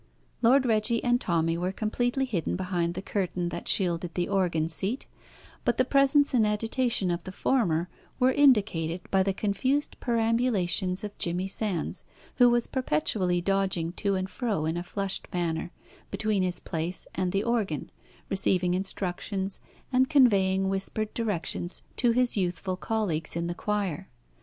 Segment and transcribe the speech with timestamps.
[0.41, 5.05] Lord Reggie and Tommy were completely hidden behind the curtain that shielded the organ seat;
[5.63, 7.87] but the presence and agitation of the former
[8.19, 12.03] were indicated by the confused perambulations of Jimmie Sands,
[12.37, 15.69] who was perpetually dodging to and fro in a flushed manner
[16.09, 17.91] between his place and the organ,
[18.27, 19.59] receiving instructions,
[19.93, 24.07] and conveying whispered directions to his youthful colleagues in the choir.